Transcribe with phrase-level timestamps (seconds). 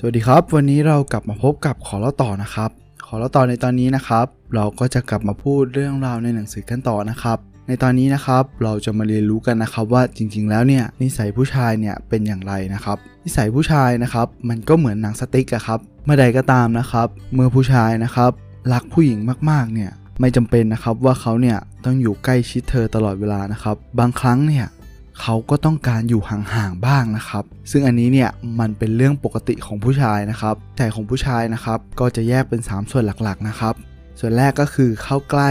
[0.00, 2.70] สวัสดีครับ วันนี้เรากลับมาพบกับขอเล่าต่อนะครับ
[3.06, 7.38] ขอเล่าต่อในตอนนี้นะครับ เราก็จะกลับมาพูดเรื่องราวในหนังสือกันต่อนะครับ
[7.68, 18.30] ในตอนนี้นะครับเราจะมาเรียนรู้กันนะครับว่าจริงๆ แล้วเนี่ยนิสัยผู้ชายเนี่ยเป็นอย่างไรนะครับ นิสัยผู้ชายนะครับ มันก็เหมือนหนังสติ๊กอะครับเมื่อใดก็ตามนะครับ เมื่อผู้ชายนะครับ
[18.72, 19.18] รักผู้หญิง
[19.50, 19.90] มากๆเนี่ย
[20.20, 24.66] ไม่จำเป็นนะครับว่าเขาเนี่ยต้องอยู่ใกล้ชิดเธอตลอดเวลานะครับ บางครั้งเนี่ย
[25.20, 28.30] เขาก็ต้องการอยู่ห่างๆบ้างนะครับ ซึ่งอันนี้เนี่ย
[28.60, 33.74] มันเป็นเรื่องปกติของผู้ชายนะครับแต่ของผู้ชายนะครับก็จะแยกเป็น 3 ส่วนหลักๆนะครับ
[34.20, 35.50] ส่วนแรกก็คือเข้าใกล้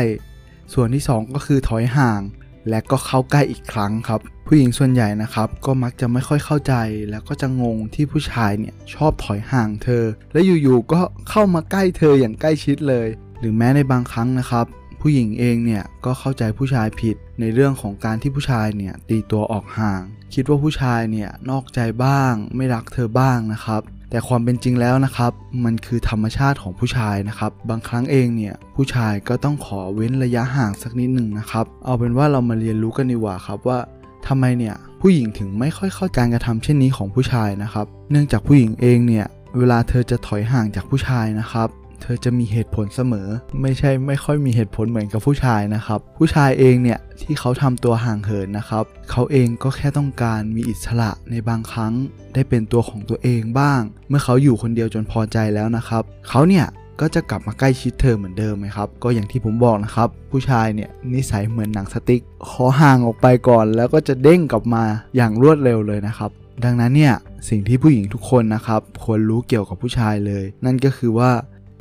[0.73, 2.21] ส่วนที่ 2 ก็คือถอยห่าง
[2.69, 6.73] และก็เข้าใกล้อีกครั้งครับ ผู้หญิงส่วนใหญ่นะครับก็มักจะไม่ค่อยเข้าใจ
[7.09, 10.03] แล้วก็จะงงที่ผู้ชายเนี่ยชอบถอยห่างเธอ
[10.33, 13.07] และอยู่ๆก็เข้ามาใกล้เธออย่างใกล้ชิดเลย
[13.39, 14.65] หรือแม้ในบางครั้งนะครับ
[15.09, 20.01] ผู้หญิงเองเนี่ยก็เข้าใจผู้ชายผิดในเรื่องของการที่ผู้ชายเนี่ยตีตัวออกห่าง
[20.33, 25.31] คิดว่าผู้ชายเนี่ยนอกใจบ้าง ไม่รักเธอบ้างนะครับ แต่ความเป็นจริงแล้วนะครับ
[25.65, 33.79] มันคือธรรมชาติของผู้ชายนะครับ บางครั้งเองเนี่ยผู้ชายก็ต้องขอเว้นระยะห่างสักนิดหนึ่งนะครับ เอาเป็นว่าเรามาเรียนรู้กันดีกว่าครับว่า
[34.27, 39.25] ทำไมเนี่ยผู้หญิงถึงไม่ค่อยเข้าการกระทำเช่นนี้ของผู้ชายนะครับ เนื่องจากผู้หญิงเองเนี่ย
[39.57, 41.67] เวลาเธอจะถอยห่างจากผู้ชายนะครับ
[42.01, 43.27] เธอจะมีเหตุผลเสมอ
[43.61, 51.93] ไม่ใช่ไม่ค่อยมีเหตุผลเหมือนกับผู้ชายนะครับ ผู้ชายเองเนี่ยที่เขาทำตัวห่างเหินนะครับ เขาเองก็แค่ต้องการมีอิสระในบางครั้ง
[52.33, 56.65] ได้เป็นตัวของตัวเองบ้าง เมื่อเขาอยู่คนเดียวจนพอใจแล้วนะครับ เขาเนี่ย
[57.01, 64.83] ก็จะกลับมาใกล้ชิดเธอเหมือนเดิมไหมครับ ก็อย่างที่ผมบอกนะครับ ผู้ชายเนี่ยนิสัยเหมือนหนังสติ๊ก ขอห่างออกไปก่อน แล้วก็จะเด้งกลับมา
[65.15, 66.31] อย่างรวดเร็วเลยนะครับ
[66.63, 67.13] ดังนั้นเนี่ย
[67.49, 71.31] สิ่งที่ผู้หญิงทุกคนนะครับควรรู้เกี่ยวกับผู้ชายเลย นั่นก็คือว่า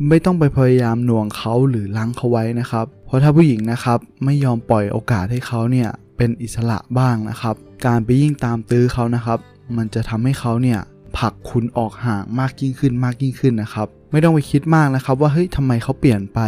[0.09, 7.55] ไม่ต้องไปพยายามหน่วงเขาหรือลังเขาไว้นะครับ เพราะถ้าผู้หญิงนะครับไม่ยอมปล่อยโอกาสให้เขาเนี่ยเป็นอิสระบ้างนะครับ
[7.87, 9.39] การไปยิ่งตามตื้อเขานะครับ
[9.77, 10.81] มันจะทำให้เขาเนี่ย
[11.19, 16.41] ผลักคุณออกห่างมากยิ่งขึ้นมากยิ่งขึ้นนะครับ ไม่ต้องไปคิดมากนะครับ ว่าเฮ้ยทำไมเขาเปลี่ยนไป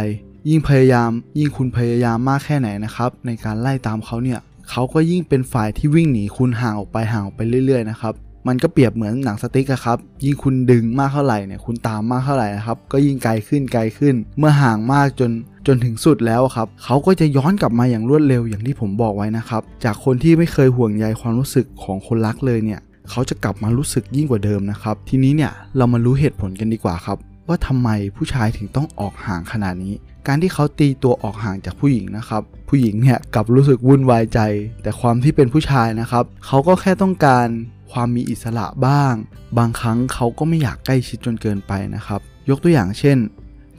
[0.49, 1.09] ยิ่งพยายาม
[1.39, 8.13] ยิ่งคุณพยายามมากแค่ไหนนะครับ ในการไล่ตามเขาเนี่ยเขาก็ยิ่งเป็นฝ่ายที่วิ่งหนีคุณห่างออกไปห่างออกไปเรื่อยๆนะครับ
[8.47, 15.31] มันก็เปรียบเหมือนหนังสติ๊กะครับ ยิ่งคุณดึงมากเท่าไหร่เนี่ยคุณตามมากเท่าไหร่นะครับ ก็ยิ่งไกลขึ้นไกลขึ้น เมื่อห่างมากจน
[15.67, 22.79] จนถึงสุดแล้วครับ เขาก็จะย้อนกลับมาอย่างรวดเร็วอย่างที่ผมบอกไว้นะครับ จากคนที่ไม่เคยห่วงใยความรู้สึกของคนรักเลยเนี่ย
[23.09, 27.17] เขาจะกลับมารู้สึกยิ่งกว่าเดิมนะครับ ทีนี้เนี่ยเรามารู้เหตุผลกันดีกว่าครับ
[27.47, 29.93] ว่าทำไมผู้ชายถึงต้องออกห่างขนาดนี้
[30.27, 34.39] การที่เขาตีตัวออกห่างจากผู้หญิงนะครับ ผู้หญิงเนี่ยกลับรู้สึกวุ่นวายใจ
[34.83, 37.47] แต่ความที่เป็นผู้ชายนะครับ เขาก็แค่ต้องการ
[37.91, 39.13] ความมีอิสระบ้าง
[39.57, 43.17] บางครั้งเขาก็ไม่อยากใกล้ชิดจนเกินไปนะครับ ยกตัวอย่างเช่น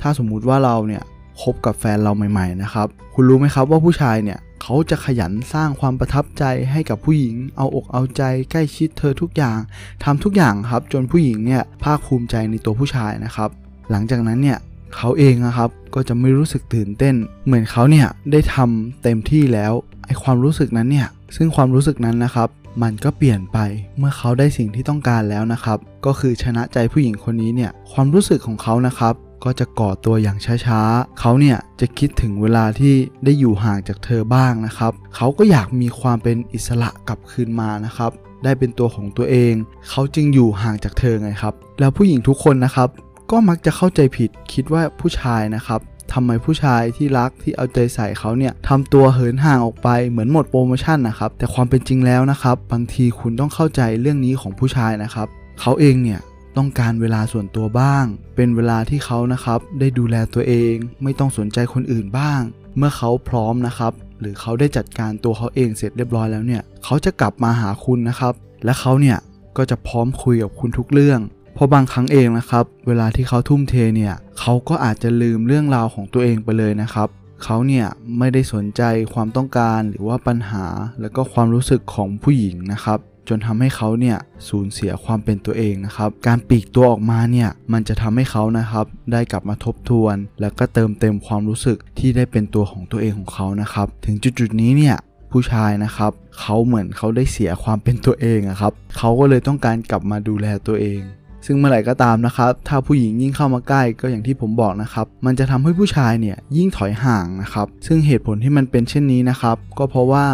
[0.01, 1.03] ถ้าสมมุติว่าเราเนี่ย
[1.43, 9.59] คบกับแฟนเราใหม่ ๆ นะครับ คุณรู้ไหมครับว่าผู้ชายเนี่ยเขาจะขยันสร้างความประทับใจให้กับผู้หญิง เอาอกเอาใจใกล้ชิดเธอทุกอย่าง
[10.05, 13.51] ทำทุกอย่างครับจนผู้หญิงเนี่ยภาคภูมิใจในตัวผู้ชายนะครับ
[13.91, 14.59] หลังจากนั้นเนี่ย
[14.97, 17.15] เขาเองนะครับก็จะไม่รู้สึกตื่นเต้น
[17.47, 19.73] เหมือนเขาเนี่ยได้ทำเต็มที่แล้ว
[20.07, 22.49] ไอความรู้สึกนั้นเนี่ยซึ่งความรู้สึกนั้นนะครับ
[22.83, 23.59] มันก็เปลี่ยนไป
[23.99, 29.15] เมื่อเขาได้สิ่งที่ต้องการแล้วนะครับ ก็คือชนะใจผู้หญิงคนนี้เนี่ยความรู้สึกของเขานะครับ
[29.45, 32.95] ก็จะก่อตัวอย่างช้าๆ เขาเนี่ยจะคิดถึงเวลาที่
[33.25, 38.11] ได้อยู่ห่างจากเธอบ้างนะครับ เขาก็อยากมีความเป็นอิสระกลับคืนมานะครับ
[38.45, 39.55] ได้เป็นตัวของตัวเอง
[39.89, 42.89] เขาจึงอยู่ห่างจากเธอไงครับ แล้วผู้หญิงทุกคนนะครับ
[43.31, 45.81] ก็มักจะเข้าใจผิดคิดว่าผู้ชายนะครับ
[46.13, 55.29] ทำไมผู้ชายที่รักที่เอาใจใส่เขาเนี่ยทำตัวเหินห่างออกไปเหมือนหมดโปรโมชั่นนะครับแต่ความเป็นจริงแล้วนะครับ บางทีคุณต้องเข้าใจเรื่องนี้ของผู้ชายนะครับ
[55.61, 56.21] เขาเองเนี่ย
[56.57, 58.05] ต้องการเวลาส่วนตัวบ้าง
[58.37, 62.41] เป็นเวลาที่เขานะครับได้ดูแลตัวเอง ไม่ต้องสนใจคนอื่นบ้าง
[62.77, 68.35] เมื่อเขาพร้อมนะครับ หรือเขาได้จัดการตัวเขาเองเสร็จเรียบร้อยแล้วเนี่ย เขาจะกลับมาหาคุณนะครับ
[68.65, 69.19] และเขาเนี่ย
[69.57, 71.21] ก็จะพร้อมคุยกับคุณทุกเรื่อง
[71.61, 77.09] ราะบางครั้งเองนะครับ เวลาที่เขาทุ่มเทเนี่ยเขาก็อาจจะลืมเรื่องราวของตัวเองไปเลยนะครับ
[77.45, 77.87] เขาเนี่ย
[78.19, 78.83] ไม่ได้สนใจ
[79.15, 80.67] ความต้องการหรือว่าปัญหา
[81.01, 82.99] แล้วก็ความรู้สึกของผู้หญิงนะครับ
[83.29, 84.17] จนทำให้เขาเนี่ย
[84.49, 94.97] สูญเสียความเป็นตัวเองนะครับ การปีกตัวออกมาเนี่ยมันจะทำให้เขานะครับ ได้กลับมาทบทวน แล้วก็เติมเต็มความรู้สึกที่ได้เป็นตัวของตัวเองของเขานะครับ ถึงจุดๆนี้เนี่ย
[95.33, 101.01] ผู้ชายนะครับเขาเหมือนเขาได้เสียความเป็นตัวเองอะครับเขาก็เลยต้องการกลับมาดูแลตัวเอง
[101.47, 110.25] ซึ่งเมื่อไหร่ก็ตามนะครับ ถ้าผู้หญิงยิ่งเข้ามาใกล้ก็อย่างที่ผมบอกนะครับ มันจะทำให้ผู้ชายเนี่ยยิ่งถอยห่างนะครับ ซึ่งเหตุผลที่มันเป็นเช่นนี้นะครับ ก็เพราะว่า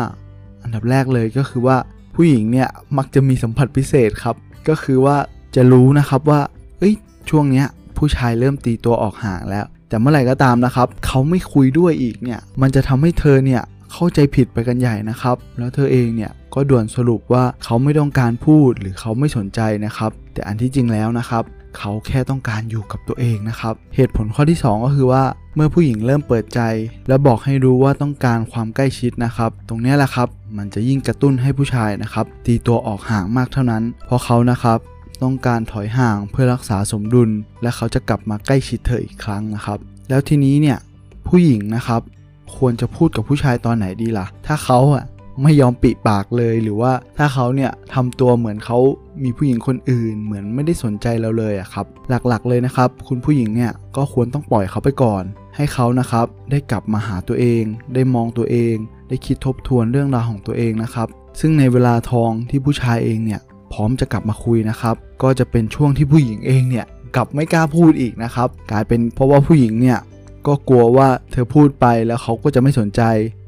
[0.63, 1.77] อันดับแรกเลยก็คือว่า
[2.15, 4.37] ผู้หญิงเนี่ยมักจะมีสัมผัสพิเศษครับ
[4.69, 5.17] ก็คือว่า
[5.55, 6.41] จะรู้นะครับว่า
[6.79, 6.95] เอ้ย
[7.31, 7.67] ช่วงเนี้ย
[7.99, 13.63] ผู้ชายเริ่มตีตัวออกห่างแล้ว แต่เมื่อไหร่ก็ตามนะครับ เขาไม่คุยด้วยอีกเนี่ย มันจะทำให้เธอเนี่ย
[13.93, 21.45] เข้าใจผิดไปกันใหญ่นะครับ แล้วเธอเองเนี่ยก็ด่วนสรุปว่าเขาไม่ต้องการพูดหรือเขาไม่สนใจนะครับ แต่อันที่จริงแล้วนะครับ
[21.79, 25.25] เขาแค่ต้องการอยู่กับตัวเองนะครับ เหตุผลข้อที่ 2 ก็คือว่า
[25.55, 26.61] เมื่อผู้หญิงเริ่มเปิดใจ
[27.09, 34.79] และบอกให้รู้ว่าต้องการความใกล้ชิดนะครับ ตรงนี้แหละครับ มันจะยิ่งกระตุ้นให้ผู้ชายนะครับ ตีตัวออกห่างมากเท่านั้น เพราะเขานะครับ
[35.23, 37.31] ต้องการถอยห่างเพื่อรักษาสมดุล
[37.63, 39.79] และเขาจะกลับมาใกล้ชิดเธออีกครั้งนะครับ
[40.09, 40.79] แล้วทีนี้เนี่ย
[41.29, 42.01] ผู้หญิงนะครับ
[42.59, 45.05] ควรจะพูดกับผู้ชายตอนไหนดีล่ะ ถ้าเขาอะ
[45.43, 48.79] ไม่ยอมปิปากเลยหรือว่าถ้าเขาเนี่ยทำตัวเหมือนเขา
[49.23, 51.87] มีผู้หญิงคนอื่น เหมือนไม่ได้สนใจเราเลยอะครับ
[52.29, 55.23] หลักๆเลยนะครับ คุณผู้หญิงเนี่ยก็ควรต้องปล่อยเขาไปก่อน
[55.57, 57.63] ให้เขานะครับได้กลับมาหาตัวเอง
[57.95, 58.75] ได้มองตัวเอง
[59.09, 61.09] ได้คิดทบทวนเรื่องราวของตัวเองนะครับ
[61.41, 63.41] ซึ่งในเวลาทองที่ผู้ชายเองเนี่ย
[63.73, 66.87] พร้อมจะกลับมาคุยนะครับ ก็จะเป็นช่วงที่ผู้หญิงเองเนี่ย
[67.17, 69.99] กลับไม่กล้าพูดอีกนะครับ กลายเป็นเพราะว่าผู้หญิงเนี่ย
[70.47, 73.03] ก็กลัวว่าเธอพูดไปแล้วเขาก็จะไม่สนใจ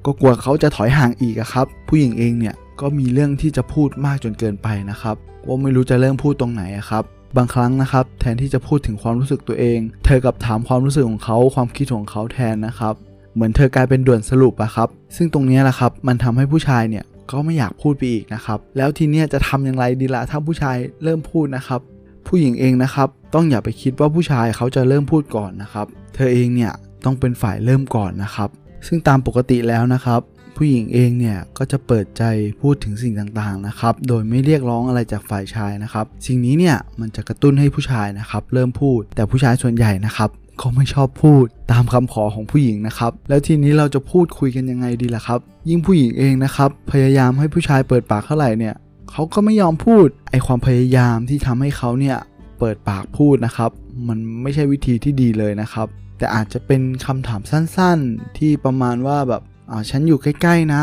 [0.07, 5.17] ก็กลัวเขาจะถอยห่างอีกครับ ผู้หญิงเองเนี่ยก็มีเรื่องที่จะพูดมากจนเกินไปนะครับ
[5.47, 7.05] ว่าไม่รู้จะเริ่มพูดตรงไหนครับ
[7.37, 12.95] บางครั้งนะครับ แทนที่จะพูดถึงความรู้สึกตัวเอง เธอกับถามความรู้สึกของเขาความคิดของเขาแทนนะครับ
[13.35, 21.81] เหมือนเธอกลายเป็นด่วนสรุปอะครับ ซึ่งตรงนี้แหละครับ มันทำให้ผู้ชายเนี่ยก็ไม่อยากพูดไปอีกนะครับ แล้วทีเนี้ยจะทำอย่างไรดีละถ้าผู้ชายเริ่มพูดนะครับ
[22.27, 26.73] ผู้หญิงเองนะครับ ต้องอย่าไปคิดว่าผู้ชายเขาจะเริ่มพูดก่อนนะครับ เธอเองเนี่ย
[27.05, 28.49] ต้องเป็นฝ่ายเริ่มก่อนนะครับ
[28.87, 30.21] ซึ่งตามปกติแล้วนะครับ
[30.57, 32.23] ผู้หญิงเองเนี่ยก็จะเปิดใจ
[32.61, 40.31] พูดถึงสิ่งต่างๆนะครับ โดยไม่เรียกร้องอะไรจากฝ่ายชายนะครับ สิ่งนี้เนี่ยมันจะกระตุ้นให้ผู้ชายนะครับ เริ่มพูด แต่ผู้ชายส่วนใหญ่นะครับ
[40.61, 48.75] ก็ไม่ชอบพูดตามคำขอของผู้หญิงนะครับ แล้วทีนี้เราจะพูดคุยกันยังไงดีล่ะครับ ยิ่งผู้หญิงเองนะครับ พยายามให้ผู้ชายเปิดปากเท่าไหร่เนี่ย
[49.11, 52.17] เขาก็ไม่ยอมพูดไอความพยายามที่ทำให้เขาเนี่ย
[52.59, 53.71] เปิดปากพูดนะครับ
[54.09, 55.87] มันไม่ใช่วิธีที่ดีเลยนะครับ
[56.19, 60.83] แต่อาจจะเป็นคำถามสั้นๆ ที่ประมาณว่าแบบอ่าฉันอยู่ใกล้ๆนะ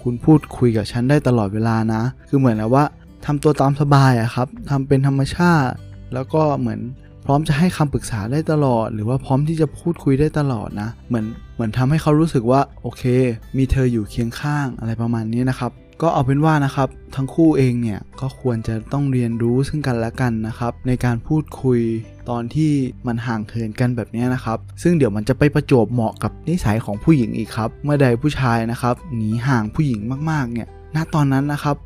[0.00, 2.84] คุณพูดคุยกับฉันได้ตลอดเวลานะ คือเหมือนแล้วว่า
[3.26, 5.72] ทำตัวตามสบายอะครับทำเป็นธรรมชาติ
[6.14, 6.80] แล้วก็เหมือน
[7.26, 13.02] พร้อมจะให้คำปรึกษาได้ตลอด หรือว่าพร้อมที่จะพูดคุยได้ตลอดนะ เหมือนเหมือนทำให้เขารู้สึกว่าโอเค
[13.56, 21.80] มีเธออยู่เคียงข้างอะไรประมาณนี้นะครับ ก็เอาเป็นว่านะครับ ทั้งคู่เองเนี่ยก็ควรจะต้องเรียนรู้ซึ่งกันและกันนะครับ ในการพูดคุย
[22.30, 22.72] ตอนที่
[23.06, 30.00] มันห่างเหินกันแบบนี้นะครับ ซึ่งเดี๋ยวมันจะไปประจวบเหมาะกับนิสัยของผู้หญิงอีกครับ เมื่อใดผู้ชายนะครับหนีห่างผู้หญิง
[30.30, 31.76] มากๆเนี่ยณตอนนั้นนะครับ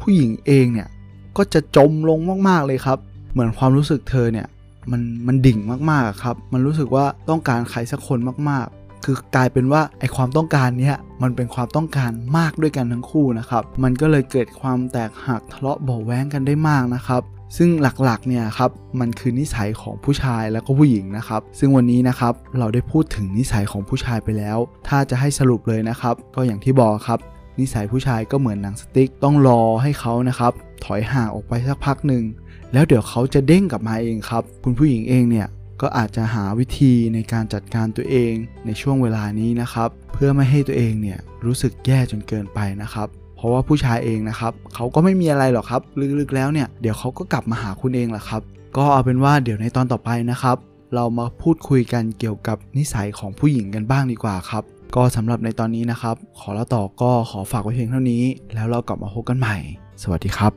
[0.00, 0.88] ผู้หญิงเองเนี่ย
[1.36, 2.18] ก็จะจมลง
[2.48, 2.98] มากๆเลยครับ
[3.32, 4.46] เหมือนความรู้สึกเธอเนี่ย
[4.90, 5.58] มันมันดิ่ง
[5.90, 8.18] มากๆครับ มันรู้สึกว่าต้องการใครสักคน
[8.48, 17.22] มากๆ คือกลายเป็นว่าไอความต้องการเนี้ยมันเป็นความต้องการมากด้วยกันทั้งคู่นะครับมันก็เลยเกิดความแตกหักทะเลาะเบาแว้งกันได้มากนะครับ
[17.56, 17.70] ซึ่ง
[18.04, 18.70] หลักๆเนี่ยครับ
[19.00, 24.58] มันคือนิสัยของผู้ชายแล้วก็ผู้หญิงนะครับ ซึ่งวันนี้นะครับเราได้พูดถึงนิสัยของผู้ชายไปแล้ว
[24.88, 27.18] ถ้าจะให้สรุปเลยนะครับ ก็อย่างที่บอกครับ
[27.60, 30.52] นิสัยผู้ชายก็เหมือนหนังสติ๊กต้องรอให้เขานะครับ
[30.84, 32.24] ถอยห่างออกไปสักพักหนึ่ง
[32.72, 35.46] แล้วเดี๋ยวเขาจะเด้งกลับมาเองครับ คุณผู้หญิงเองเนี่ย
[35.82, 38.32] ก็อาจจะหาวิธีในการจัดการตัวเอง
[38.66, 45.82] ในช่วงเวลานี้นะครับ เพื่อไม่ให้ตัวเองเนี่ยรู้สึกแย่จนเกินไปนะครับ เพราะว่าผู้ชายเองนะครับเขาก็ไม่มีอะไรหรอกครับ
[46.20, 48.42] ลึกๆแล้วเนี่ยเดี๋ยวเขาก็กลับมาหาคุณเองแหละครับ
[48.76, 50.56] ก็เอาเป็นว่าเดี๋ยวในตอนต่อไปนะครับ
[50.94, 54.62] เรามาพูดคุยกันเกี่ยวกับนิสัยของผู้หญิงกันบ้างดีกว่าครับ
[54.94, 58.22] ก็สำหรับในตอนนี้นะครับ ขอล่าต่อก็ขอฝากไว้เพียงเท่านี้
[58.54, 59.56] แล้วเรากลับมาพบกันใหม่
[60.02, 60.52] สวัสดีครับ